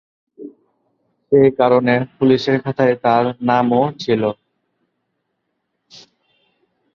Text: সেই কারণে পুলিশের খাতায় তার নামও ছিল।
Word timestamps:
সেই 1.25 1.49
কারণে 1.59 1.95
পুলিশের 2.17 2.57
খাতায় 2.63 2.95
তার 3.03 3.23
নামও 3.41 3.83
ছিল। 3.99 4.23